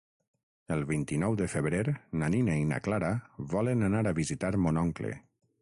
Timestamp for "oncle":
4.89-5.17